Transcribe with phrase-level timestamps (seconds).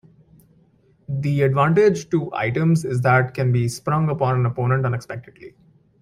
[1.07, 5.53] The advantage to Items is that can be sprung upon an opponent unexpectedly.